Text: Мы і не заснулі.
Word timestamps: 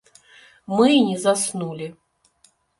Мы 0.77 0.87
і 0.95 1.05
не 1.09 1.17
заснулі. 1.27 1.87